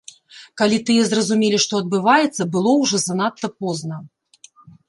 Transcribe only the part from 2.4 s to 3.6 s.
было ўжо занадта